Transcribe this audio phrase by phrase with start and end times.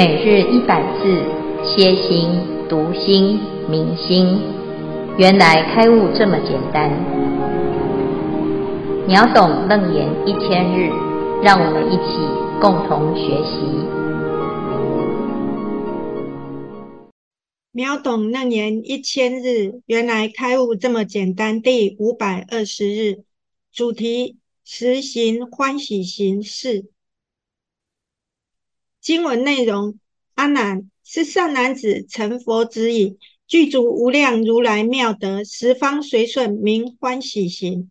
[0.00, 1.22] 每日一百字，
[1.62, 2.30] 歇心、
[2.70, 4.40] 读心、明心，
[5.18, 6.90] 原来开悟这么简单。
[9.06, 10.88] 秒懂楞严一千日，
[11.42, 12.16] 让我们一起
[12.62, 13.60] 共同学习。
[17.70, 21.60] 秒懂楞严一千日，原来开悟这么简单。
[21.60, 23.24] 第五百二十日，
[23.70, 26.86] 主题：实行欢喜行四。
[29.00, 29.98] 经文内容：
[30.34, 37.90] 阿难，是善男子成佛子矣，具足无量如来妙德，十方随顺名欢喜行。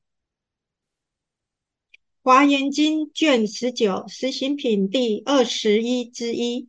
[2.22, 6.68] 华严经卷十九实行品第二十一之一。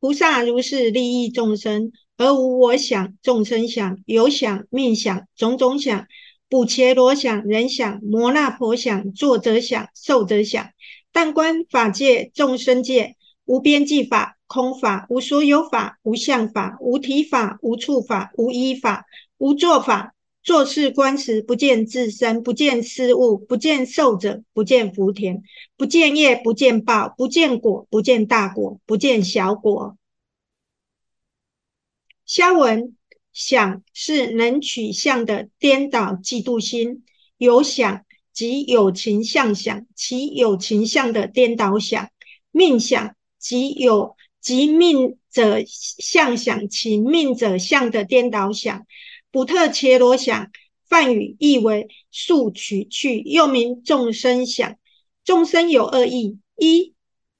[0.00, 6.06] 菩萨如是利益众生，而无我想、众生想、有想、命想、种种想、
[6.48, 10.70] 补伽罗想、人想、摩那婆想、作者想、受者想，
[11.12, 13.16] 但观法界、众生界。
[13.44, 19.06] 无边际法、空法、无所有法、无相法、无体法、无处法、无依法、
[19.38, 20.12] 无作法。
[20.42, 25.42] 作事观时，不见自身，不见事物，不见寿者，不见福田，
[25.74, 29.96] 不见业，不见报，不见果，不见大果，不见小果。
[32.26, 32.94] 消文
[33.32, 37.04] 想是能取相的颠倒嫉妒心，
[37.38, 42.10] 有想即有情相想，其有情相的颠倒想，
[42.50, 43.16] 命想。
[43.44, 48.86] 即有即命者相想，其命者相的颠倒想，
[49.30, 50.50] 普特伽罗想，
[50.88, 54.76] 梵语意为速取去，又名众生想。
[55.26, 56.94] 众生有二义：一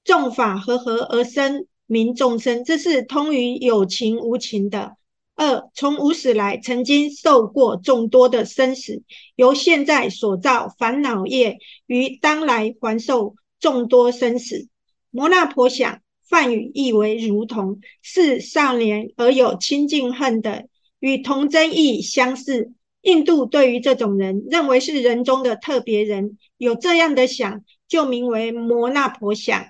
[0.05, 4.97] 众法和合而生，名众生，这是通于有情无情的；
[5.37, 9.03] 二从无始来，曾经受过众多的生死，
[9.37, 14.69] 由现在所造烦恼业，于当来还受众多生死。
[15.15, 20.67] 摩那婆想，梵语意为如同，是少年而有亲近恨的，
[20.99, 22.73] 与童真意相似。
[23.03, 29.69] 印度对于这种人，认为是人中的特别人，有这样的想，就名为摩那婆想。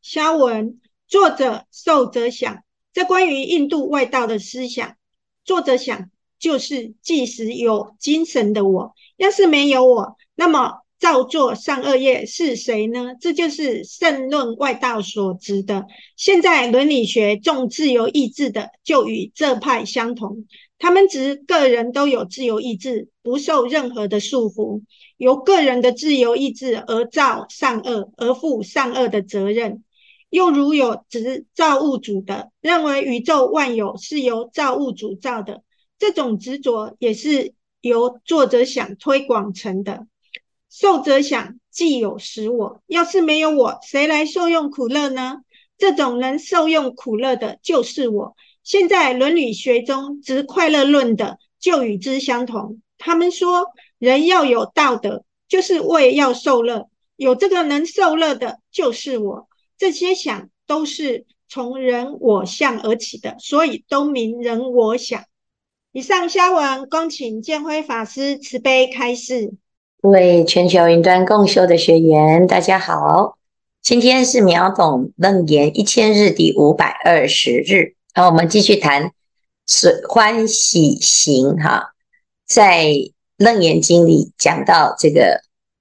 [0.00, 2.64] 消文作者受者想，
[2.94, 4.96] 这关于印度外道的思想。
[5.44, 10.78] 作者想，就是即使有精神的我，要是没有我，那么。
[10.98, 13.14] 造作善恶业是谁呢？
[13.20, 15.86] 这就是圣论外道所指的。
[16.16, 20.46] 现在伦理学重自由意志的，就与这派相同。
[20.78, 24.82] 他们指个人都有自由意志，不受任何的束缚，
[25.16, 29.82] 由个人的自由意志而造善恶，而负善恶的责任。
[30.30, 35.62] 又如有执造物主的，认为宇宙万有是由造物主造的，
[35.98, 40.06] 这种执着也是由作者想推广成的。
[40.70, 45.38] 受者想，既有实我，要是没有我，谁来受用苦乐呢？
[45.76, 48.36] 这种能受用苦乐的，就是我。
[48.62, 52.82] 现在伦理学中执快乐论的，就与之相同。
[52.98, 53.66] 他们说，
[53.98, 56.88] 人要有道德，就是为要受乐。
[57.16, 59.48] 有这个能受乐的，就是我。
[59.78, 65.24] 这些想都是从人我相而起的，所以都名人我想。
[65.92, 69.54] 以上消文，恭请建辉法师慈悲开示。
[70.00, 73.36] 各位全球云端共修的学员，大家好！
[73.82, 79.12] 今天是秒懂楞严一千日第五百二十日，好，我们继续谈
[79.66, 81.94] 是欢喜行哈。
[82.46, 82.92] 在
[83.36, 85.40] 楞严经里讲到这个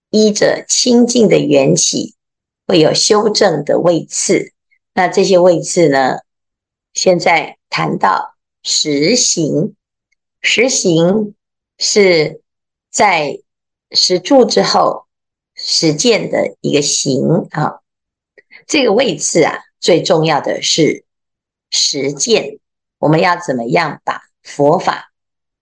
[0.09, 2.15] 依着清净的缘起，
[2.65, 4.51] 会有修正的位次。
[4.95, 6.21] 那这些位次呢，
[6.91, 8.33] 现在谈到
[8.63, 9.75] 实行，
[10.41, 11.35] 实行
[11.77, 12.41] 是
[12.89, 13.41] 在。
[13.91, 15.05] 实住之后，
[15.55, 17.79] 实践的一个行啊，
[18.67, 21.05] 这个位次啊，最重要的是
[21.69, 22.59] 实践。
[22.99, 25.11] 我们要怎么样把佛法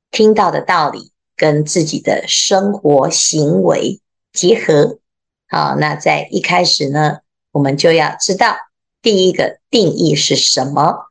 [0.09, 4.00] 听到的道理跟自己的生活行为
[4.34, 5.00] 结合？
[5.47, 7.20] 好，那在一开始呢，
[7.52, 8.55] 我们就要知道
[9.02, 11.05] 第一个定义是什么。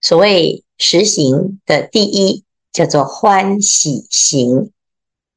[0.00, 4.72] 所谓实行的第一叫做欢喜行。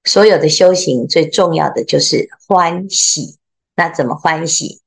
[0.08, 3.38] 所有的修行最重要的就是欢喜。
[3.76, 4.82] 那怎么欢喜？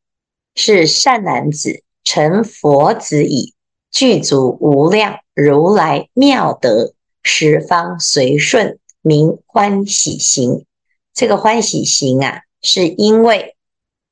[0.56, 3.54] 是善男子成佛子矣，
[3.92, 10.66] 具足无量如来妙德，十方随顺名欢喜行。
[11.14, 13.56] 这个欢喜行啊，是因为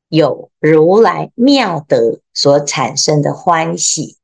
[0.08, 4.16] 有如来妙德所产生的欢喜，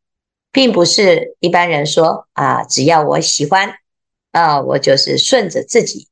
[0.52, 3.74] 并不是一般人说啊，只要我喜欢
[4.30, 6.06] 啊，我就是顺着自己。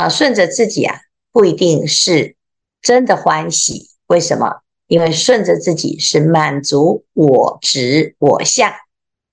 [0.00, 0.98] 啊，顺着自己啊，
[1.30, 2.34] 不一定是
[2.80, 3.90] 真的欢喜。
[4.06, 4.62] 为什么？
[4.86, 8.72] 因为顺着自己是满足我执我相。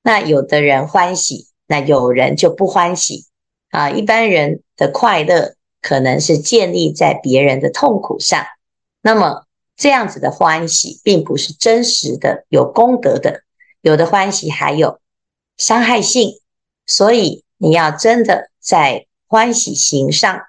[0.04, 3.28] 那有的人欢喜，那有人就不欢喜
[3.70, 3.90] 啊。
[3.90, 8.46] 一般人的快乐可能是建立在别人的痛苦上，
[9.02, 9.46] 那么
[9.78, 13.44] 这样子的欢喜并不是真实的有功德的，
[13.80, 15.00] 有的欢喜还有
[15.56, 16.42] 伤害性，
[16.86, 20.42] 所以你要真的在欢喜行上，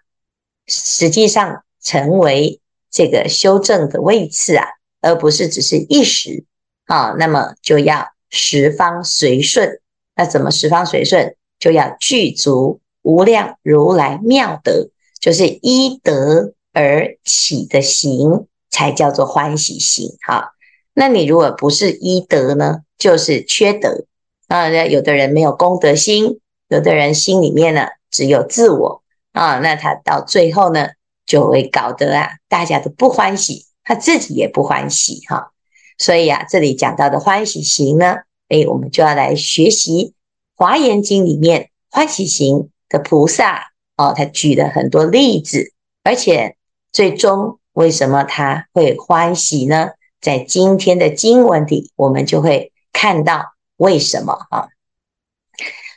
[0.68, 2.60] 实际上成为
[2.90, 4.66] 这个修正的位次啊。
[5.00, 6.44] 而不是只是一时
[6.86, 9.80] 啊，那么就要十方随顺。
[10.16, 11.36] 那怎么十方随顺？
[11.60, 14.88] 就要具足无量如来妙德，
[15.20, 20.16] 就是依德而起的行，才叫做欢喜行。
[20.26, 20.52] 哈，
[20.94, 24.04] 那你如果不是依德呢，就是缺德
[24.48, 24.68] 啊。
[24.68, 30.88] 有的人没有功德心，有的人心里面呢只有自我啊，那他到最后呢
[31.26, 33.66] 就会搞得啊，大家都不欢喜。
[33.84, 35.50] 他自己也不欢喜哈，
[35.96, 38.16] 所以啊，这里讲到的欢喜行呢，
[38.50, 40.08] 哎，我们就要来学习
[40.54, 45.72] 《华严经》里面欢喜行的菩萨哦，他举了很多例子，
[46.02, 46.58] 而且
[46.92, 49.92] 最终为什么他会欢喜呢？
[50.20, 54.68] 在今天的经文里，我们就会看到为什么啊，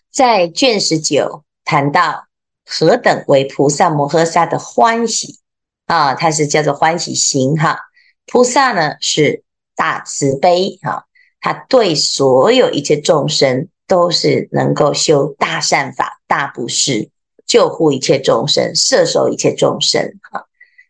[0.10, 2.28] 在卷十九谈到
[2.72, 5.40] 何等为菩萨摩诃萨的欢喜。
[5.88, 7.78] 啊，它是叫做欢喜行哈。
[8.26, 9.44] 菩萨呢是
[9.76, 11.06] 大慈悲哈，
[11.42, 17.10] 他对所有一切众生都是能够修大善法、大布施，
[17.46, 20.46] 救护一切众生，摄受一切众生哈。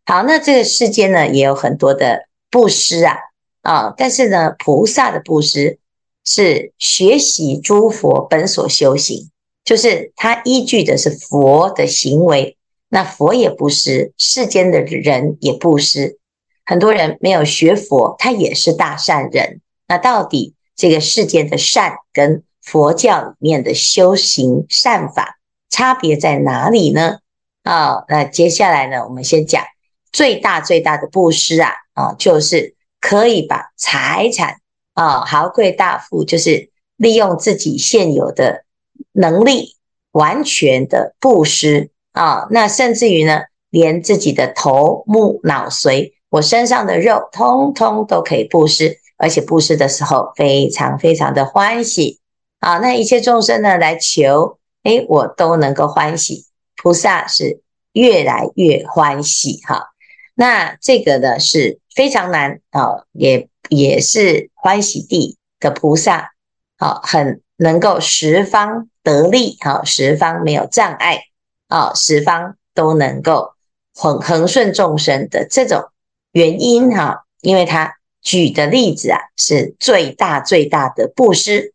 [0.06, 3.18] 好，那这个世间呢也有很多的布施啊
[3.64, 5.80] 啊，但是呢，菩萨的布施
[6.26, 9.32] 是学习诸佛本所修行，
[9.64, 12.58] 就是他依据的是佛的行为。
[12.90, 16.18] 那佛也布施，世间的人也布施。
[16.66, 19.62] 很多人没有学佛，他也是大善人。
[19.88, 27.20] 那到底这个世间的善跟佛教里面的修行善法差别在哪里呢？
[27.64, 29.64] 啊，那接下来呢，我们先讲
[30.12, 34.58] 最大最大的布施啊啊，就是可以把财产
[34.94, 38.66] 啊豪贵大富，就是利用自己现有的
[39.14, 39.76] 能力，
[40.12, 41.90] 完全的布施。
[42.14, 52.20] 啊，那甚至于呢，连自己的头目脑髓，我身上的肉，通通都可以布施，而且布施的时候非常非常的欢喜
[52.60, 52.80] 啊！
[52.80, 57.62] 那一切众生呢来求，诶，我都能够欢喜，菩萨是
[57.94, 59.92] 越来越欢喜哈。
[60.36, 66.32] 那这个呢是非常难啊，也也是欢喜地的菩萨，
[66.78, 71.26] 好，很能够十方得利，好，十方没有障碍。
[71.68, 73.54] 啊，十方都能够
[73.96, 75.86] 恒恒顺众生的这种
[76.34, 81.74] 原因哈，因为他举的例子啊是最大最大的布施，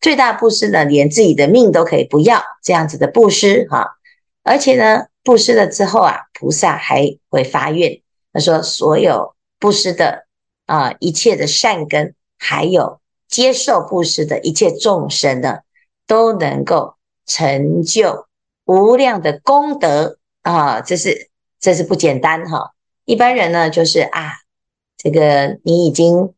[0.00, 3.96] 最大布施呢，连自己的命都可以不要这样子的布施哈，
[4.44, 8.00] 而且呢，布施了之后啊，菩萨还会发愿，
[8.32, 10.26] 他说所有布施的
[10.66, 13.00] 啊一切的善根，还有
[13.32, 15.60] 接受布施的一切众生呢，
[16.06, 18.28] 都能够成就。
[18.64, 22.74] 无量的功德啊，这是这是不简单哈。
[23.06, 24.34] 一般人呢，就是啊，
[24.96, 26.34] 这个你已经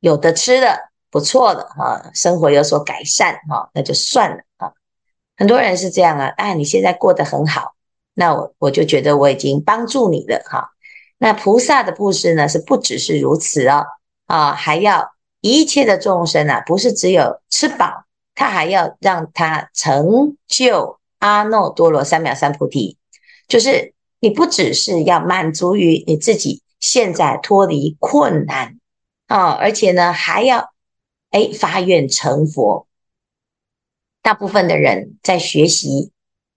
[0.00, 4.72] 有的吃了，不错了哈，生活有所改善哈，那就算了啊。
[5.36, 7.74] 很多人是这样啊，啊，你现在过得很好，
[8.14, 10.70] 那我我就觉得我已经帮助你了哈。
[11.18, 13.84] 那菩萨的布施呢，是不只是如此哦，
[14.26, 18.04] 啊，还要一切的众生啊，不是只有吃饱，
[18.34, 20.98] 他还要让他成就。
[21.20, 22.96] 阿耨多罗三藐三菩提，
[23.46, 28.78] 就是你不只是要满足于你自己现在脱离困难
[29.26, 30.72] 啊，而且呢还要
[31.28, 32.86] 哎发愿成佛。
[34.22, 36.10] 大部分的人在学习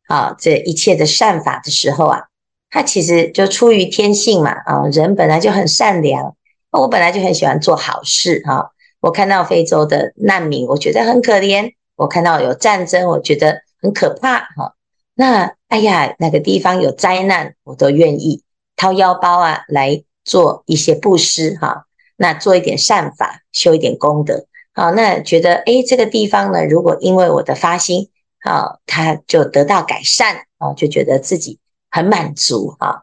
[0.08, 2.22] 啊这一切的善法的时候啊，
[2.70, 6.38] 他其实就出于天性嘛啊，人本来就很善良，
[6.80, 8.72] 我本来就很喜欢做好事哈。
[9.00, 13.62] 我看到非洲的难民，我觉得很可怜；我看到有战争，我觉得。
[13.84, 14.76] 很可怕哈，
[15.14, 18.42] 那哎呀，那个地方有灾难，我都愿意
[18.78, 21.84] 掏腰包啊，来做一些布施哈。
[22.16, 31.60] 那做一点善法，修一点功德，好，那觉得哎，这个地方呢，如果因为我的发心，啊，他就得到改善啊，就觉得自己
[31.92, 33.02] 很满足啊。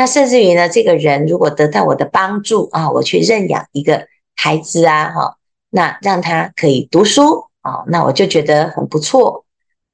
[0.00, 5.36] 那甚至于呢，这个人如果得到我的帮助啊，我去认养一个孩子啊，哈，
[5.68, 9.44] 那让他可以读书啊，那我就觉得很不错。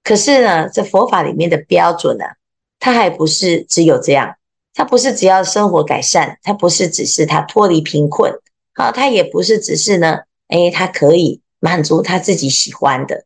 [0.05, 2.31] 可是呢，这佛法里面的标准呢、啊，
[2.79, 4.37] 它还不是只有这样，
[4.75, 8.33] 它不是只要生活改善，它不是只是他脱离贫困
[8.75, 10.21] 啊，他也不是只是呢，
[10.51, 13.25] 诶，他可以满足他自己喜欢的，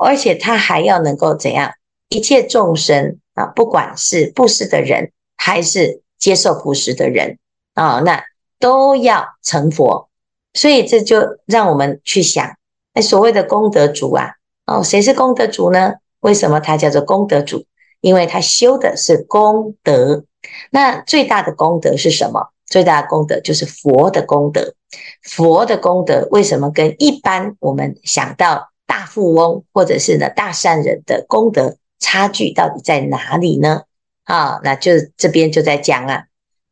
[0.00, 1.74] 而且他还要能够怎样？
[2.08, 7.38] 一切众生啊，不管是布施的人，还是接受布施的人
[7.74, 8.22] 啊，那
[8.60, 10.08] 都要成佛。
[10.54, 12.56] 所以这就让我们去想，
[12.94, 14.34] 那所谓的功德主啊，
[14.66, 15.94] 哦，谁是功德主呢？
[16.20, 17.64] 为什么他叫做功德主？
[18.00, 20.24] 因为他修的是功德。
[20.70, 22.52] 那最大的功德是什么？
[22.66, 24.74] 最大的功德就是佛的功德。
[25.22, 33.82] 佛的功德为什么跟一般我们想到大富翁或者是呢大善人的功德差距到底在哪里呢？
[34.24, 36.24] 啊，那就这边就在讲啊，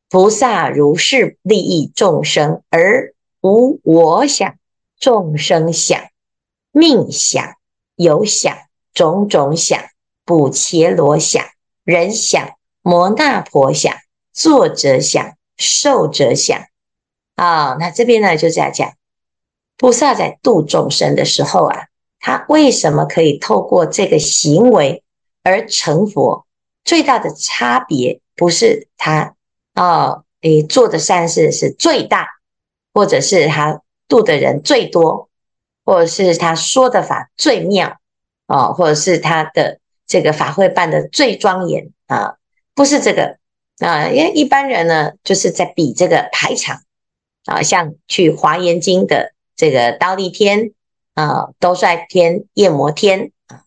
[0.09, 4.57] 菩萨如是利益众生而无我想、
[4.99, 6.00] 众生想、
[6.73, 7.54] 命想、
[7.97, 8.57] 有想、
[8.92, 9.83] 种种想、
[10.25, 11.45] 补伽罗想、
[11.85, 12.50] 人想、
[12.83, 13.95] 摩那婆想、
[14.33, 16.66] 作者想、受者想。
[17.35, 18.92] 啊，那这边呢就在讲，
[19.76, 21.87] 菩萨在度众生的时候啊，
[22.19, 25.02] 他为什么可以透过这个行为
[25.42, 26.47] 而成佛？
[26.90, 29.37] 最大的差别不是他
[29.75, 32.26] 哦，诶做的善事是最大。
[32.92, 35.30] 或者是他度的人最多，
[35.85, 38.00] 或者是他说的法最妙
[38.49, 39.78] 哦，或者是他的
[40.09, 42.35] 这个法会办得最庄严啊，
[42.75, 43.38] 不是这个
[43.78, 46.82] 啊，因为一般人呢就是在比这个排场
[47.44, 50.73] 啊，像去华严经的这个刀利天
[51.14, 53.62] 啊、兜率天、夜摩天啊，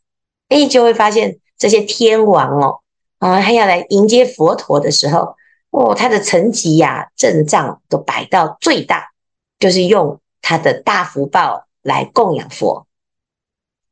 [0.49, 2.81] 哎，就会发现这些天王哦
[3.23, 5.35] 啊，他要来迎接佛陀的时候，
[5.69, 9.11] 哦，他的层级呀、阵仗都摆到最大。
[9.59, 12.85] 就是用他的大福报来供养佛，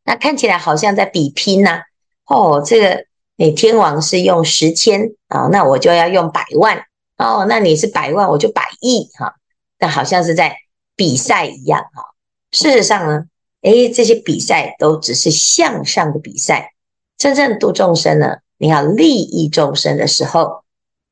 [0.04, 1.84] 那看起来好像在比拼呐、啊。
[2.26, 3.06] 哦，这个
[3.38, 6.84] 诶，天王是用十千啊，那我就要用百万
[7.18, 7.46] 哦。
[7.48, 9.36] 那你是百万，我就百亿哈。
[9.80, 10.58] 那好像是在
[10.98, 12.04] 比赛一样哈。
[12.52, 13.24] 事实上呢，
[13.62, 16.74] 诶，这些比赛都只是向上的比赛。
[17.18, 20.62] 真正度众生呢，你要利益众生的时候，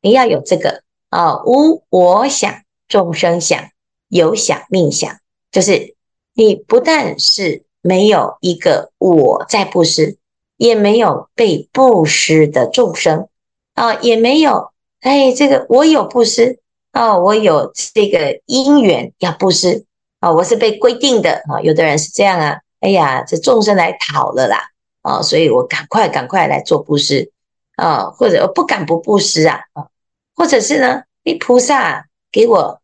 [0.04, 3.72] 你要有这个啊，无我想，众生想。
[4.08, 5.20] 有想命想，
[5.52, 5.96] 就是
[6.34, 10.18] 你不但是没有一个我在布施，
[10.58, 13.28] 也没有被布施的众生
[13.76, 16.58] 啊，也没有哎，这个我有布施
[16.92, 19.86] 啊，我有这个因缘要布施
[20.22, 21.62] 啊，我是被规定的啊。
[21.62, 24.70] 有的人是这样啊，哎呀，这众生来讨了啦
[25.04, 27.32] 啊，所以我赶快赶快来做布施
[27.80, 29.88] 啊，或者我不敢不布施啊啊，
[30.36, 32.82] 或者是呢，你菩萨给我。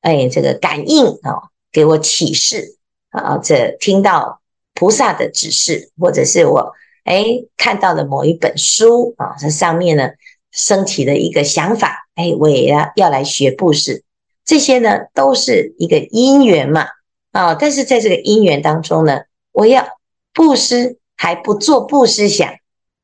[0.00, 2.76] 哎，这个感应啊，给我启示
[3.10, 4.40] 啊，这听到
[4.72, 7.24] 菩萨的指示，或者是我哎
[7.56, 10.10] 看到了某一本书啊，这上面呢
[10.52, 14.04] 升起了一个想法，哎，我也要要来学布施，
[14.44, 16.86] 这些呢都是一个因缘嘛
[17.32, 19.98] 啊，但是在这个因缘当中呢，我要
[20.32, 22.54] 布施还不做布施想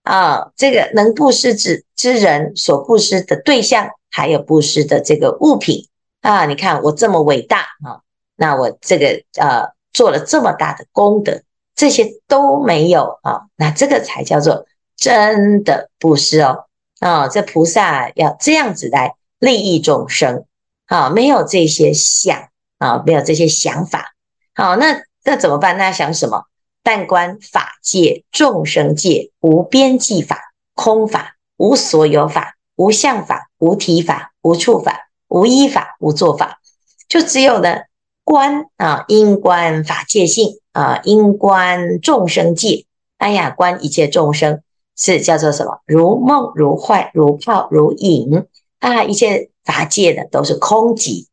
[0.04, 5.88] 啊，这个能布施之之人所布施的对象，还有布施的这个物品。
[6.20, 8.00] 啊，你看我这么伟大啊，
[8.36, 11.42] 那我这个呃做了这么大的功德，
[11.74, 16.66] 这些都没有啊，那这个才叫做真的布施哦。
[17.00, 20.44] 啊，这菩萨要这样子来利益众生
[20.86, 24.14] 啊，没有这些想啊，没有这些想法，
[24.54, 25.76] 好，那那怎么办？
[25.76, 26.44] 那想什么？
[26.84, 35.00] 但观法界众生界无边际法、空法、无所有法、无相法、无体法、无处法。
[35.26, 36.60] 无依法，无作法，
[37.08, 37.78] 就只有呢
[38.22, 42.86] 观啊，因观法界性啊，因观众生界。
[43.18, 44.62] 哎呀，观一切众生
[44.96, 45.80] 是叫做什么？
[45.86, 48.46] 如梦如幻，如泡如影
[48.78, 49.02] 啊！
[49.02, 51.26] 一切法界的都是空寂，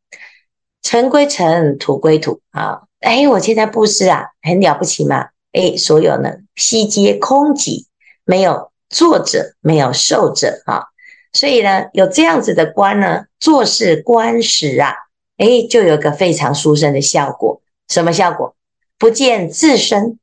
[0.81, 2.83] 尘归尘，土归土啊！
[3.01, 5.27] 哎，我现在布施啊，很了不起嘛！
[5.53, 7.85] 哎，所有呢悉皆空寂，
[8.23, 10.85] 没有作者，没有受者啊！
[11.33, 14.93] 所以呢，有这样子的观呢，做事观时啊，
[15.37, 17.61] 诶，就有个非常殊胜的效果。
[17.87, 18.55] 什么效果？
[18.97, 20.19] 不见自身，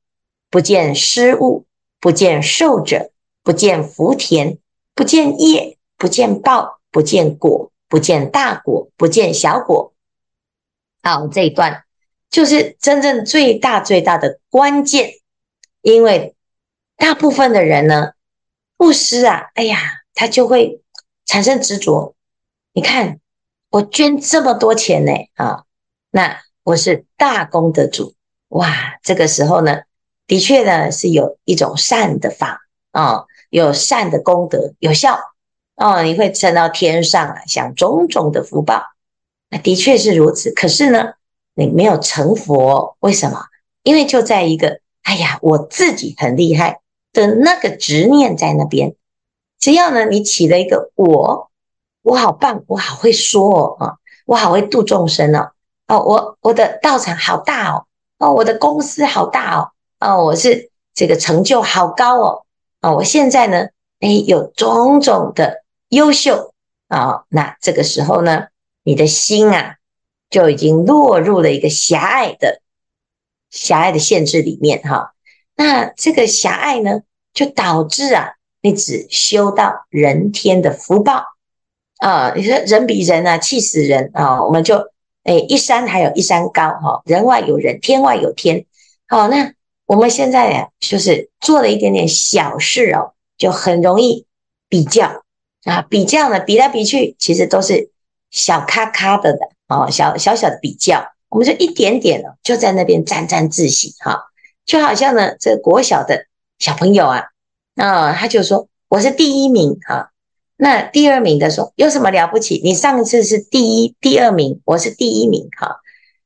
[0.51, 1.67] 不见施物，
[2.01, 3.11] 不见受者，
[3.43, 4.59] 不见福田，
[4.95, 9.93] 不见业，不见报，不见果，不见大果，不见小果。
[11.03, 11.85] 好，这一段
[12.31, 15.11] 就是真正最大最大的关键，
[15.93, 16.35] 因为
[16.97, 18.13] 大部分的人呢，
[18.77, 19.79] 布施啊，哎呀，
[20.15, 20.83] 他就会。
[21.31, 22.15] 产生执着，
[22.73, 23.21] 你看
[23.69, 25.65] 我捐这么多钱呢啊，
[26.11, 28.15] 那我是大功德主
[28.49, 28.99] 哇！
[29.03, 29.83] 这个时候呢，
[30.27, 35.19] 的确呢是有一种善的法啊，有善的功德有效
[35.77, 38.83] 哦，你会升到天上啊，享种种的福报，
[39.51, 40.51] 那的确是如此。
[40.51, 41.13] 可是呢，
[41.53, 43.45] 你没有成佛，为什么？
[43.83, 46.83] 因为就在一个哎呀，我自己很厉害
[47.15, 48.95] 的那个执念在那边。
[49.59, 51.51] 只要呢，你起了一个我，
[52.03, 53.97] 我好棒，我好会说哦，啊，
[54.27, 55.51] 我好会度众生哦，
[55.87, 57.87] 哦，我我的道场好大哦，
[58.19, 62.43] 哦，我的公司好大哦，哦，我是这个成就好高哦，
[62.83, 63.69] 哦，我现在呢，
[64.01, 66.53] 哎，有种种的优秀
[66.89, 68.49] 啊，那这个时候呢，
[68.83, 69.77] 你的心啊。
[70.31, 72.61] 就已经落入了一个狭隘的、
[73.51, 75.15] 狭隘的限制里面哈。
[75.57, 77.01] 那这个狭隘呢，
[77.33, 81.23] 就导致啊，你只修到人天的福报
[81.99, 82.33] 啊。
[82.35, 84.45] 你说人比人啊，气死人啊！
[84.45, 84.77] 我们就
[85.25, 88.65] 哎，一山还有一山高哈，人外有人，天外有天。
[89.07, 89.53] 好，那
[89.87, 94.27] 我们现在呀，就是做了一点点小事哦，就很容易
[94.69, 95.25] 比较
[95.65, 97.91] 啊，比较呢，比来比去，其实都是
[98.31, 99.39] 小咔咔的的。
[99.69, 104.31] 哦，小小小的比较，我们就一点点哦，就在那边沾沾自喜哈，
[104.65, 106.25] 就好像呢，这国小的
[106.59, 107.25] 小朋友啊，
[107.77, 110.09] 啊，他就说我是第一名啊，
[110.57, 112.61] 那第二名的说有什么了不起？
[112.65, 115.81] 你上一次是第一、第二名，我是第一名哈，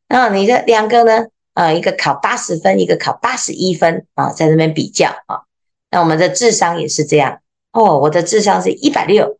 [0.06, 5.42] 然后你这两个呢，啊，一个考八十分，一个考八十一分啊，在那边比较啊，
[5.90, 7.40] 那我们的智商也是这样。
[7.72, 9.38] 哦，我的智商是一百六，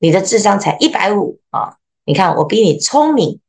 [0.00, 3.40] 你的智商才一百五啊，你看我比你聪明。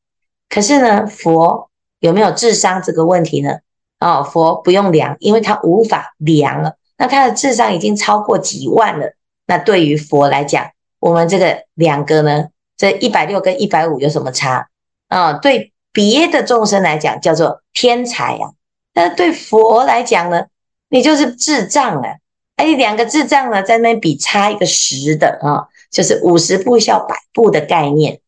[0.56, 1.70] 可是呢，佛
[2.00, 3.58] 有没有智商这个问题呢？
[4.00, 6.78] 哦，佛不用量，因为他无法量了。
[6.98, 9.16] 那他的智商已经超过几万了。
[9.48, 10.72] 那对于佛来讲，
[11.02, 12.46] 我们这个两个呢，
[12.78, 14.70] 这一百六跟一百五有什么差？
[15.10, 18.54] 啊、哦，对别的众生来讲叫做天才呀、啊，
[18.94, 20.46] 但是对佛来讲呢，
[20.88, 22.12] 你就是智障啊！
[22.56, 28.22] 哎，两个智障呢，在那边比差一个十的啊、就是五十步笑百步的概念，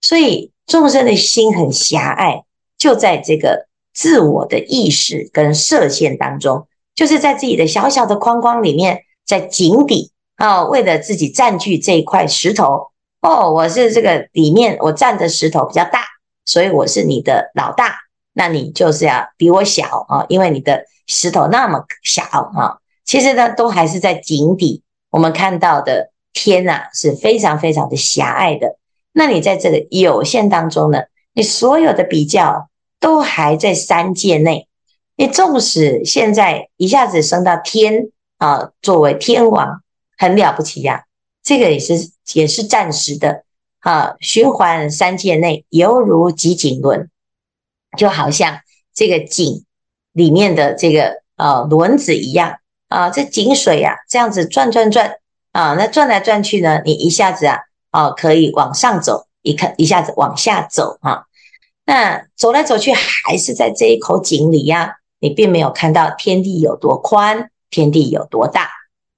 [0.00, 0.50] 所以。
[0.66, 2.44] 众生的心很狭隘，
[2.78, 12.88] 就在这个自我的意识跟设限当中，就是在自己的小小的框框里面，在井底啊、哦，为了自己占据这一块石头
[13.20, 16.04] 哦，我是这个里面我占的石头比较大，
[16.44, 17.96] 所以我是你的老大，
[18.32, 28.78] 那你就是要比我小啊、因为你的石头那么小啊、其实呢，都还是在井底，我们看到的天呐、啊，是非常非常的狭隘的。
[29.16, 34.66] 那你在这个有限当中呢，你所有的比较都还在三界内。
[35.14, 39.82] 你纵使现在一下子升到天啊，作为天王
[40.18, 41.04] 很了不起呀、
[41.44, 43.44] 这个也是也是暂时的
[43.78, 44.16] 啊。
[44.18, 47.08] 循环三界内，犹如汲井轮，
[47.96, 48.58] 就好像
[48.92, 49.64] 这个井
[50.12, 52.56] 里面的这个啊轮子一样
[52.88, 55.18] 啊，这井水啊这样子转转转
[55.52, 57.60] 啊，那转来转去呢，你一下子啊。
[57.94, 61.28] 哦，可以往上走，一看一下子往下走哈。
[61.86, 68.68] 那走来走去还是在这一口井里呀，你并没有看到天地有多宽，天地有多大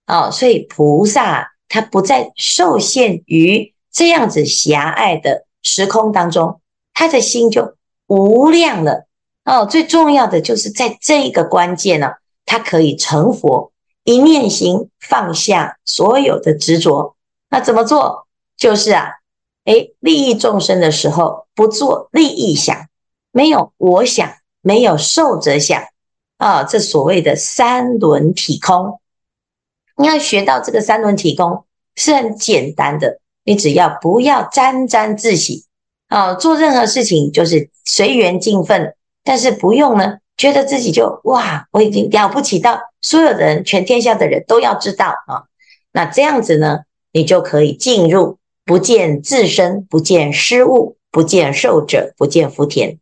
[0.06, 0.30] 哦。
[0.30, 6.60] 所以菩萨他不再受限于这样子狭隘的时空当中，
[6.92, 7.76] 他的心就
[8.08, 9.06] 无量了
[9.46, 9.64] 哦。
[9.64, 12.10] 最重要的就是在这一个关键呢，
[12.44, 13.72] 他可以成佛，
[14.04, 17.16] 一念心放下所有的执着。
[17.48, 18.25] 那怎么做？
[18.56, 19.10] 就是啊，
[19.64, 22.88] 诶，利益众生的时候不做利益想，
[23.32, 25.82] 没有我想，没有受者想
[26.38, 29.00] 啊，这所谓的三轮体空。
[29.98, 31.64] 你要学到这个三轮体空
[31.94, 35.66] 是很简单的，你只要不要沾沾自喜
[36.08, 45.44] 啊，做任何事情就是随缘尽分，但是不用呢，觉得自己就哇，我已经了不起到所有的人，全天下的人都要知道啊，
[45.92, 46.80] 那这样子呢，
[47.12, 48.38] 你就可以进入。
[48.66, 52.98] 不见自身，不见失物，不见受者，不见福田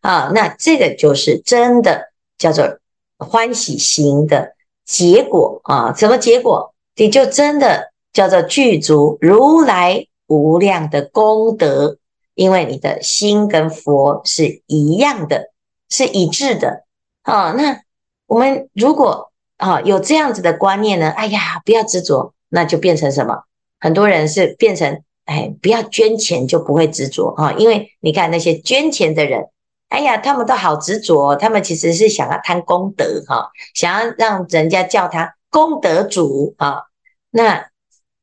[0.00, 0.30] 啊！
[0.32, 2.78] 那这个就是真的叫做
[3.16, 4.54] 欢喜心的
[4.84, 5.92] 结果啊！
[5.92, 6.72] 什么结果？
[6.94, 11.98] 你就真的叫做具足如来无量的功德，
[12.36, 15.50] 因为你的心跟佛是一样的，
[15.90, 16.84] 是一致的
[17.22, 17.52] 啊！
[17.58, 17.82] 那
[18.26, 21.10] 我们如果啊有这样子的观念呢？
[21.10, 23.42] 哎呀，不要执着，那就变成什么？
[23.80, 25.02] 很多人是变成。
[25.28, 29.44] 哎，不要捐钱就不会执着哈，因为你看那些捐钱的人，
[29.90, 36.84] 哎呀，他们都好执着，他们其实是想要贪功德哈，想要让人家叫他功德主啊。
[37.30, 37.66] 那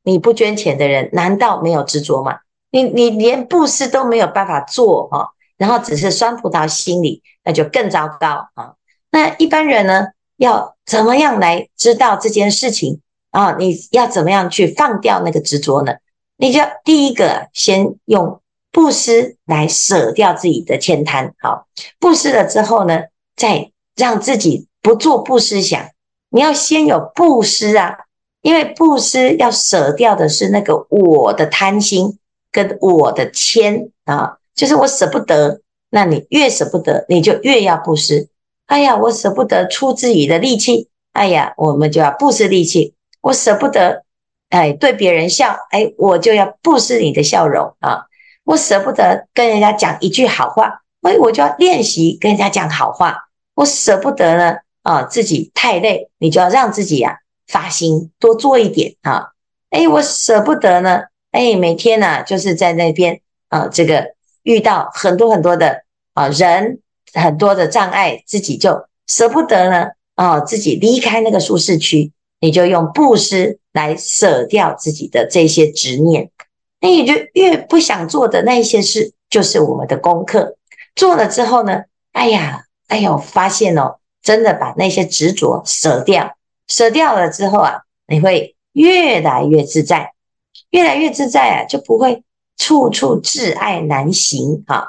[0.02, 2.40] 你不捐钱的人，难道没有执着吗？
[2.72, 8.74] 你你连布施都没有办法做哈，然后只是酸葡萄心理，那就更糟糕啊。
[9.12, 13.56] 那一般人呢，要怎么样来知道这件事情啊？
[13.60, 15.94] 你要怎么样去放掉那个执着呢？
[16.38, 21.34] 你就第一个先用布施来舍掉自己的慳贪。
[21.40, 21.68] 好，
[22.00, 23.04] 布施了之后呢，
[23.36, 25.82] 再让自己不做布施想。
[26.30, 27.96] 你要先有布施啊，
[28.42, 32.20] 因为布施要舍掉的是那个我的贪心
[32.52, 35.62] 跟我的慳啊，就是我舍不得。
[35.92, 38.28] 那你越舍不得，你就越要布施。
[38.66, 42.94] 哎呀，我舍不得出自己的力气，哎呀，我们就要布施力气。
[43.22, 44.04] 我舍不得，
[44.56, 48.06] 哎，对别人笑，哎，我就要布施你的笑容啊。
[48.46, 53.18] 我舍不得跟人家讲一句好话，哎，我就要练习跟人家讲好话。
[53.56, 54.56] 我舍不得呢。
[54.86, 59.30] 啊，自己太累，你就要让自己呀、啊、发心多做一点啊。
[59.72, 64.14] 哎，我舍不得呢，哎，每天呢、啊、就是在那边啊，这个
[64.44, 65.82] 遇到很多很多的
[66.14, 66.82] 啊人，
[67.16, 72.12] 很多的障碍，自己就舍不得呢啊，自己离开那个舒适区，
[72.46, 76.30] 你就用布施来舍掉自己的这些执念，
[76.80, 80.56] 那你就越不想做的那些事，就是我们的功课。
[80.96, 83.96] 做了之后呢，哎呀，哎呦，发现哦。
[84.22, 86.36] 真的把那些执着舍掉，
[86.68, 90.14] 舍掉了之后啊，你会越来越自在，
[90.72, 92.24] 越来越自在啊，就不会
[92.58, 94.88] 处处挚爱难行啊。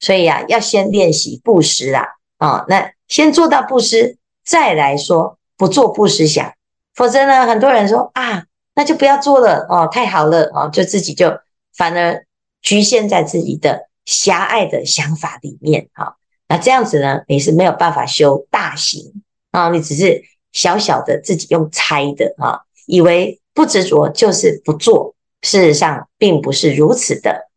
[0.00, 6.52] 所以啊，要先练习布施啦，啊，那先做到布施，再来说不做布施想，
[6.94, 11.38] 否则呢，很多人说啊，那就不要做了哦，太好了哦，就自己就
[11.76, 12.24] 反而
[12.62, 16.14] 局限在自己的狭隘的想法里面啊。
[16.48, 27.48] 那这样子呢，你是没有办法修大行啊，你只是小小的自己用猜的啊，以为不执着就是不做，事实上并不是如此的。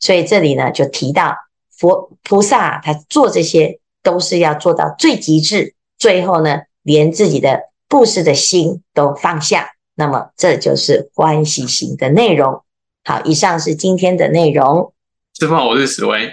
[0.00, 1.36] 所以这里呢，就提到
[1.76, 9.70] 佛菩萨他做这些都是要做到最极致，最后呢，连自己的布施的心都放下。
[9.94, 12.62] 那么这就是欢喜心的内容。
[13.04, 14.92] 好，以上是今天的内容。
[15.38, 16.32] 师傅，我是史威。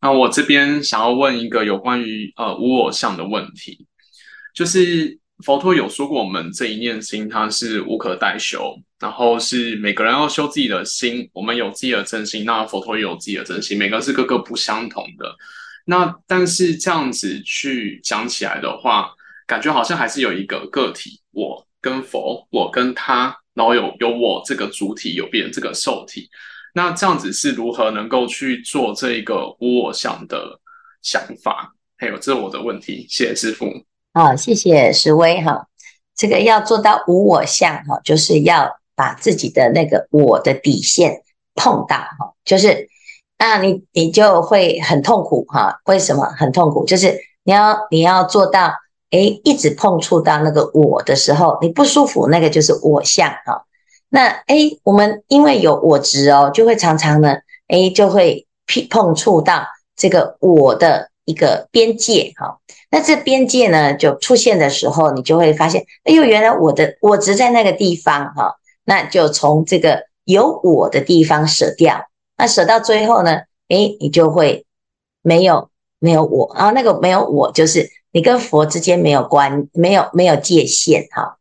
[0.00, 3.86] 那我这边想要问一个有关于呃无我相的问题，
[4.54, 15.34] 就是佛陀有说过，我们这一念心它是无可代修，然后是每个人要修自己的心，我们有自己的真心，那佛陀也有自己的真心，每个是各个不相同的。
[15.84, 19.10] 那但是这样子去讲起来的话，
[19.50, 26.30] 感觉好像还是有一个个体，我跟佛，我跟他，然后有有我这个主体，有别人这个受体。
[26.72, 30.60] 那这样子是如何能够去做这一个无我相的
[31.02, 31.74] 想法？
[31.98, 33.04] 还有，这是我的问题。
[33.10, 33.66] 谢谢师父。
[34.14, 35.66] 好，谢谢石威哈。
[36.14, 41.24] 这个要做到无我相哈，就是要把自己的那个我的底线
[41.56, 42.88] 碰到哈，就是
[43.36, 45.80] 那你你就会很痛苦哈。
[45.86, 46.86] 为什么很痛苦？
[46.86, 48.72] 就是你要你要做到
[49.10, 53.64] 诶，一直碰触到那个我的时候，你不舒服，那个就是我相哈。
[54.08, 57.36] 那哎，我们因为有我执哦，就会常常呢，
[57.68, 58.46] 哎，就会
[58.88, 62.58] 碰触到这个我的一个边界哈。
[62.90, 68.56] 那这边界呢，就出现的时候，你就会发现，哎呦，原来我的我执在那个地方哈。
[68.84, 74.66] 那就从这个有我的地方舍掉，那舍到最后呢，哎，你就会
[75.22, 75.70] 没有
[76.00, 81.36] 没有我啊，那个没有我，就是你跟佛之间没有关，没有没有界限哈。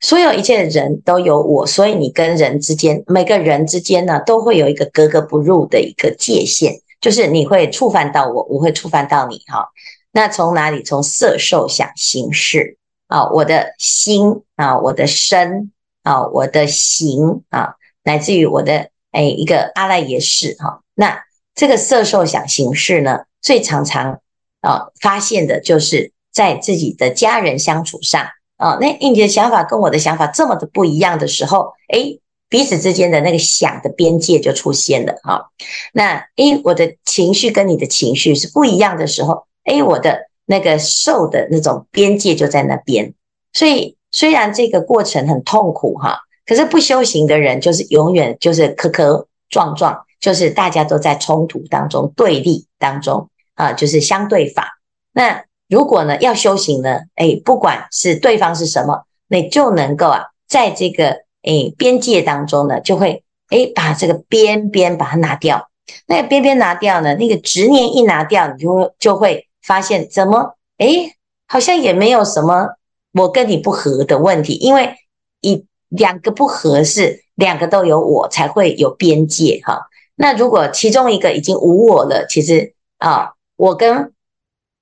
[0.00, 9.68] 所有一切的人都有我，所以你跟人之间，每个人之间呢，都会有一个格格不入的一个界限，就是你会触犯到我，我会触犯到你哈。
[10.12, 10.82] 那从哪里？
[10.82, 12.76] 从色受想行识
[13.08, 20.82] 啊，我的心啊，我的身啊，我的行啊，乃至于我的哎一个阿赖耶识哈。
[20.94, 21.18] 那
[21.54, 24.20] 这个色受想行识呢，最常常
[24.64, 28.26] 啊发现的就是在自己的家人相处上。
[28.56, 35.50] 哦，那你的想法跟我的想法这么的不一样的时候，诶，彼此之间的那个想的边界就出现了哈。
[35.92, 43.12] 那诶，我的情绪跟你的情绪是不一样的时候，诶，我的那个受的那种边界就在那边。
[43.52, 54.78] 所以虽然这个过程很痛苦哈，可是不修行的人就是永远就是磕磕撞撞，就是大家都在冲突当中、对立当中啊，就是相对法。
[55.12, 55.44] 那。
[55.66, 65.70] 如果呢要修行呢，哎，不管是对方是什么，你就能够啊，在这个哎边界当中呢，就会哎把这个边边把它拿掉。
[66.06, 71.14] 那个边边拿掉呢，那个执念一拿掉，你就就会发现怎么哎，
[71.48, 72.68] 好像也没有什么
[73.14, 74.94] 我跟你不合的问题，因为
[75.40, 79.88] 一两个不合适两个都有我才会有边界哈。
[80.14, 84.12] 那如果其中一个已经无我了，其实啊，我跟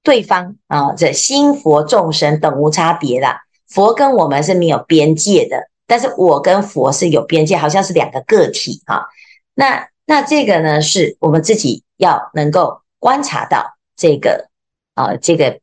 [0.03, 3.43] 对方啊，这心佛众生等无差别啦。
[3.69, 9.07] 佛跟我们是没有边界的，但是我跟佛是有边界，好像是两个个体啊。
[9.55, 14.49] 那那这个呢，是我们自己要能够观察到这个
[14.95, 15.61] 啊，这个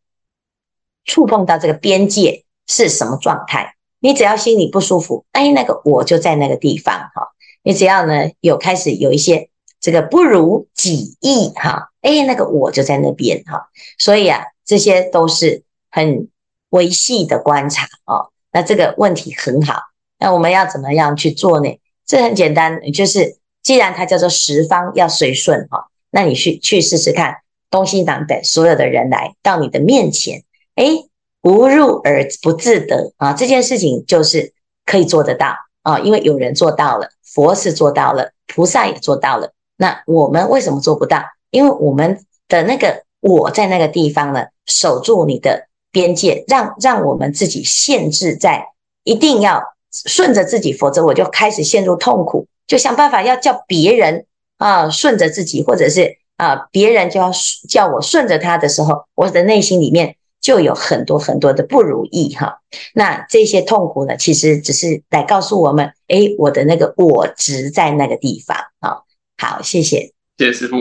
[1.05, 3.75] 触碰到这个边界是什么状态。
[3.99, 7.29] 你只要心里不舒服，哎，那个我就在那个地方哈。
[7.61, 13.69] 你只要呢有开始有一些这个不如己意哈，哎，那个我就在那边哈。
[13.97, 16.27] 所以啊，这些都是很
[16.69, 18.29] 微细的观察哦。
[18.51, 19.79] 那这个问题很好，
[20.17, 21.79] 那我们要怎么样去做呢？
[22.05, 27.37] 这很简单，就是既然它叫做十方要随顺哈，那你去去试试看，
[27.69, 30.43] 东西南北所有的人来到你的面前，
[30.75, 31.05] 哎。
[31.41, 34.51] 不入而不自得啊，这件事情就是
[34.85, 39.53] 可以做得到啊，因为有人做到了，佛是做到了，菩萨也做到了。
[39.79, 41.23] 那我们为什么做不到？
[41.51, 48.67] 因为我们的那个我在那个地方呢，守住你的边界，让让我们自己限制在
[49.03, 54.25] 一定要顺着自己，否则我就开始陷入痛苦，就想办法要叫别人
[54.57, 57.31] 啊顺着自己，或者是啊别人就要
[57.69, 60.17] 叫我顺着他的时候，我的内心里面。
[60.41, 62.61] 就有很多很多的不如意哈，
[62.93, 69.03] 那这些痛苦呢，其实只是来告诉我们，诶，我的那个我执在那个地方啊。
[69.41, 70.75] 好，谢谢，谢谢师傅。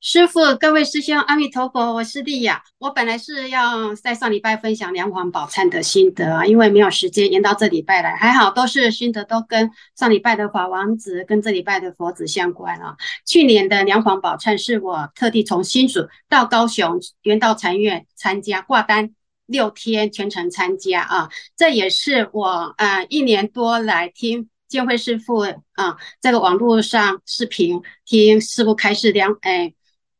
[0.00, 2.62] 师傅，各位师兄，阿弥陀佛，我是丽雅。
[2.78, 12.96] 我本来是要在上礼拜分享梁皇宝忏的心得啊，因为没有时间延到这礼拜来，还好都是心得都跟上礼拜的法王子跟这礼拜的佛子相关啊。
[13.26, 19.10] 去年的梁皇宝忏是我特地从新竹到高雄圆道禅院参加挂单
[19.46, 25.38] 六天全程参加啊，这也是我呃一年多来听建辉师傅
[25.72, 29.74] 啊这个网络上视频听师傅开示梁哎。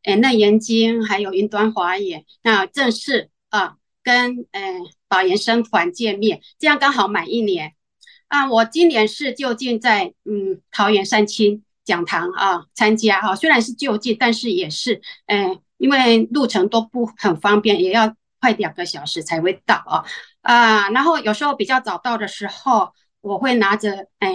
[0.05, 4.75] 哎，《楞严经》还有云端华严，那正式啊，跟哎
[5.09, 7.75] 宝岩僧团见面，这样刚好满一年
[8.29, 8.49] 啊。
[8.49, 20.05] 我今年是就近在嗯桃园三清讲堂啊参加哈、啊，虽然是就近，但是也是嗯，因为路程都不很方便，也要快两个小时才会到啊
[20.43, 20.89] 啊。
[20.91, 22.95] 然后有时候比较早到的时候，
[23.29, 24.31] 我会拿着嗯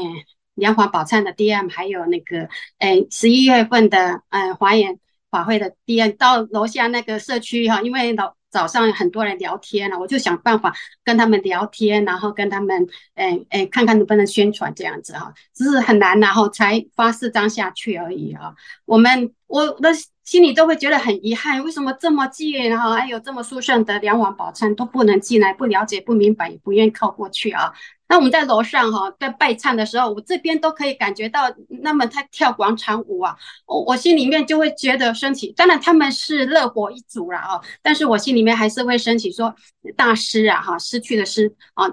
[0.53, 4.99] 梁华宝忏的 DM，还有那个嗯十一月份的嗯华严。
[5.34, 10.71] 法会的 DM 到楼下那个社区哈，因为早早上很多人聊天了，我就想办法
[11.03, 18.53] 跟他们聊天，然后跟他们诶诶看看能不能宣传这样子哈，只是很难，然后才发四张下去而已啊。
[18.86, 19.89] 我们我的
[20.23, 27.73] 心里都会觉得很遗憾，为什么这么近，然后还有这么殊胜的梁皇宝忏都不能进来，不了解不明白，也不愿意靠过去啊。
[28.07, 35.51] 那我们在楼上哈，在拜忏的时候，我这边都可以感觉到，那么他跳广场舞啊，我我心里面就会觉得升起。
[35.51, 39.53] 当然他们是乐活一族了啊，但是我心里面还是会升起说，
[39.97, 41.88] 大师啊哈，失去的是啊，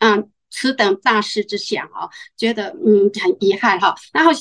[0.00, 3.94] 嗯，此等大师之想啊，觉得嗯很遗憾哈。
[4.12, 4.32] 然后，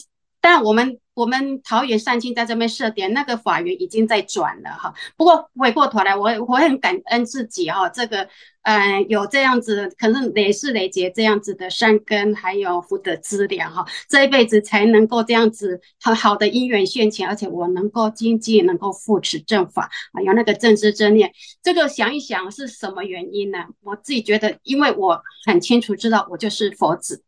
[0.41, 0.97] 但我们。
[1.15, 4.93] 我们桃园善亲在这边设点，那个法缘已经在转了哈。
[5.15, 8.27] 不过回过头来，我我很感恩自己哈，这个
[8.63, 21.31] 呃有这样子，可能累世累劫这样子的善根，还有福德资粮哈，这一辈子才能够这样子很好的因缘现前，而且我能够经济能够扶持正法啊，有那个正知正念。
[21.63, 23.59] 这个想一想是什么原因呢？
[23.83, 27.23] 我自己觉得，因为我很清楚知道我就是佛子，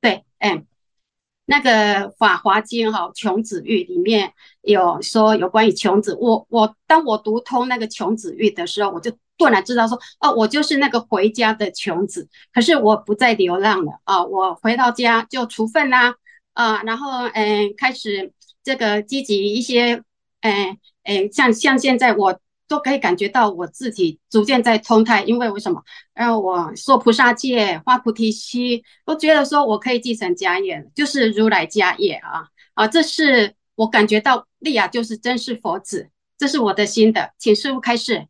[0.00, 0.66] 对，嗯。
[1.50, 1.70] 那个
[2.18, 6.14] 《法华经》哈，穷子喻里面有说有关于穷子。
[6.20, 12.28] 我我当我读通那个穷子喻的时候，我就顿然知道说，哦，我就是那个回家的穷子。
[12.52, 16.14] 可是我不再流浪了啊，我回到家就处分啦
[16.52, 18.30] 啊，然后嗯，开始
[18.62, 20.02] 这个积极一些，
[20.42, 22.38] 嗯嗯，像像现在我。
[22.68, 25.82] 都可以感觉到我自己逐渐在通泰，因为为什么？
[26.14, 32.86] 然后我说菩萨戒，发菩提心，都觉得说我可以继承家业，就是如来家业啊啊！
[32.86, 38.26] 这是我感觉到丽雅就是真是佛子，这是我的心的，请师傅开示。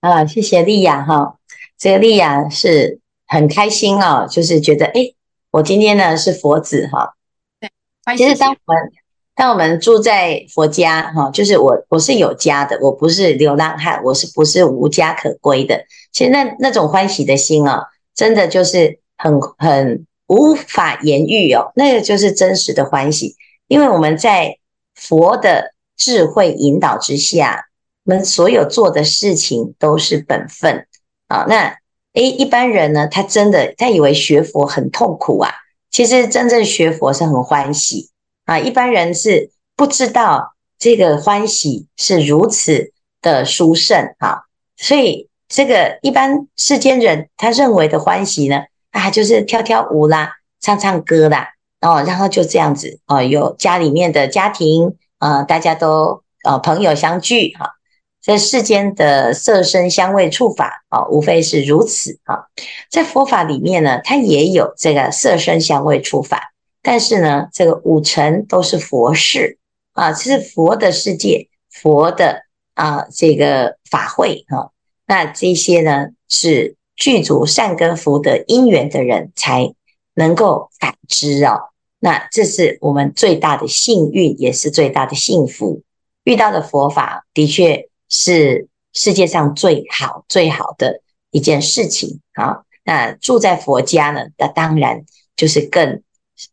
[0.00, 1.38] 啊，谢谢丽雅哈，
[1.78, 5.14] 这个丽雅是很开心哦，就是觉得哎，
[5.50, 7.14] 我今天呢是佛子哈。
[7.58, 7.70] 对，
[8.16, 8.92] 其实当我们。
[9.40, 15.80] 那我们住在佛家，哈，就是我我是有家的，我不是流浪汉，我是不是无家可归的？
[16.12, 17.84] 其实那那种欢喜的心啊，
[18.16, 23.36] 真的就是很很无法言喻哦，那个就是真实的欢喜，
[23.68, 24.56] 因为我们在
[24.96, 27.66] 佛的智慧引导之下，
[28.06, 30.84] 我们所有做的事情都是本分
[31.28, 31.46] 啊。
[31.48, 31.76] 那
[32.14, 35.52] 诶，一般人呢，他真的他以为学佛很痛苦啊，
[35.92, 38.10] 其实真正学佛是很欢喜。
[38.48, 44.44] 啊，一般人是不知道这个欢喜是如此的殊胜啊，
[44.78, 50.32] 所以这个一般世间人他认为的欢喜呢，啊，就是跳跳舞啦，
[50.62, 51.50] 唱唱歌啦，
[51.82, 57.74] 哦，然后就这样子哦，有家里面的家庭啊，大家都呃朋友相聚哈。
[58.22, 62.46] 在世间的色声香味触法啊，无非是如此啊。
[62.90, 66.52] 在佛法里面呢，它也有这个色声香味触法，
[66.88, 69.58] 但是呢，这个五尘都是佛事
[69.92, 74.72] 啊，这是佛的世界，佛的啊这个法会啊。
[75.06, 79.74] 那这些呢，是具足善根福德因缘的人才
[80.14, 81.68] 能够感知哦。
[81.98, 85.82] 那这是我们最大的幸运，也是最大的幸福。
[86.24, 87.86] 遇到的佛法的确。
[88.10, 92.62] 是世界上最好最好的一件事情啊！
[92.82, 95.04] 那住在佛家呢，那当然
[95.36, 96.02] 就是更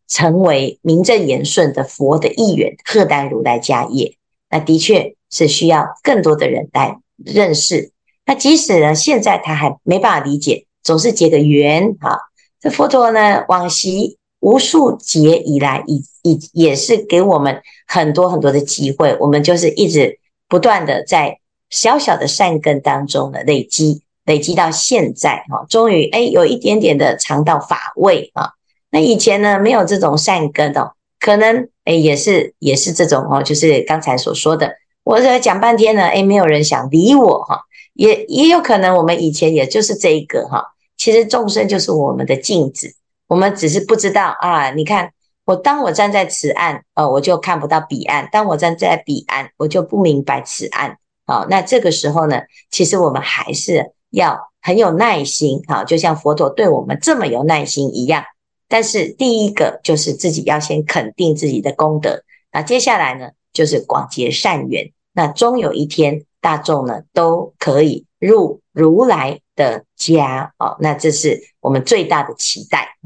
[0.08, 4.16] 成为名正言顺的佛的一员，荷担如来家业。
[4.50, 7.92] 那的确是需要更多的人来认识。
[8.24, 12.18] 那即使呢，现在他还没办法理解，总是结个缘啊。
[12.60, 20.18] 这佛陀呢，往昔无数劫以来，以以也是给我们很多很多的机会，我们就是一直
[20.48, 21.38] 不断的在。
[21.68, 28.52] 小小的善根当中的累积，累积到现在哈，终于哎有一点点的尝到法味啊。
[28.96, 34.72] 那以前呢，没有这种善根哦，可能哎也是也是这种哦，就是刚才所说的，
[35.04, 37.60] 我这讲半天呢，哎没有人想理我哈，
[37.92, 40.64] 也也有可能我们以前也就是这一个哈。
[40.96, 42.94] 其实众生就是我们的镜子，
[43.28, 44.70] 我们只是不知道啊。
[44.70, 45.10] 你看
[45.44, 50.96] 我当我站在此岸哦，我就看不到彼岸；当我站在彼岸，我就不明白此岸。
[51.26, 58.24] 好，那这个时候呢，其实我们还是要很有耐心，好，就像佛陀对我们这么有耐心一样。
[58.68, 64.92] 但是第一个就是自己要先肯定自己的功德，那接下来呢，就是广结善缘。
[65.12, 72.96] 那终有一天，大众呢都可以入如来的家，哦，那这是我们最大的期待。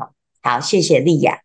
[0.42, 1.40] 好，谢谢丽雅。